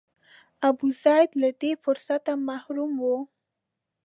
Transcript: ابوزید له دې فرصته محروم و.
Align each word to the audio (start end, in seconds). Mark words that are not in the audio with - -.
ابوزید 0.69 1.29
له 1.41 1.49
دې 1.61 1.71
فرصته 1.83 2.31
محروم 2.47 2.91
و. 3.01 3.05